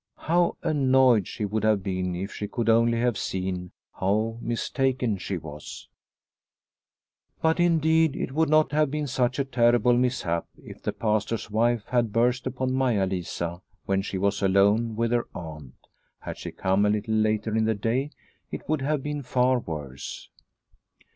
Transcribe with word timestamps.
How 0.17 0.57
annoyed 0.63 1.27
she 1.27 1.45
would 1.45 1.63
have 1.63 1.83
been 1.83 2.15
if 2.15 2.33
she 2.33 2.47
could 2.47 2.69
only 2.69 2.97
have 2.99 3.19
seen 3.19 3.69
how 3.93 4.39
mistaken 4.41 5.19
she 5.19 5.37
was. 5.37 5.89
But 7.39 7.59
indeed 7.59 8.15
it 8.15 8.31
would 8.31 8.49
not 8.49 8.71
have 8.71 8.89
been 8.89 9.05
such 9.05 9.37
a 9.37 9.45
terrible 9.45 9.93
mishap 9.95 10.47
if 10.57 10.81
the 10.81 10.91
Pastor's 10.91 11.51
wife 11.51 11.85
had 11.89 12.11
burst 12.11 12.47
upon 12.47 12.73
Maia 12.73 13.05
Lisa 13.05 13.61
when 13.85 14.01
she 14.01 14.17
was 14.17 14.41
alone 14.41 14.95
with 14.95 15.11
her 15.11 15.27
aunt. 15.35 15.75
Had 16.17 16.39
she 16.39 16.51
come 16.51 16.83
a 16.83 16.89
little 16.89 17.13
later 17.13 17.55
in 17.55 17.65
the 17.65 17.75
day, 17.75 18.09
it 18.49 18.67
would 18.67 18.81
have 18.81 19.03
been 19.03 19.21
far 19.21 19.59
worse. 19.59 20.29